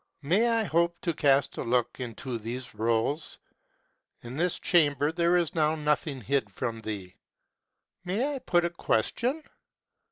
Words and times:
"May 0.23 0.47
I 0.49 0.63
hope 0.63 0.99
to 1.01 1.13
cast 1.13 1.57
a 1.57 1.61
look 1.63 1.99
into 1.99 2.39
these 2.39 2.73
rolls? 2.73 3.37
""In 4.23 4.35
this 4.37 4.57
chamber 4.57 5.11
there 5.11 5.37
is 5.37 5.53
now 5.53 5.75
nothing 5.75 6.21
hid 6.21 6.49
from 6.51 6.81
you."" 6.83 7.11
May 8.03 8.33
I 8.33 8.39
put 8.39 8.65
a 8.65 8.71
question? 8.71 9.43